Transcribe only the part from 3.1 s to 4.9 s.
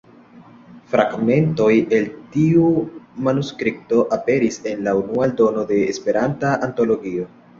manuskripto aperis en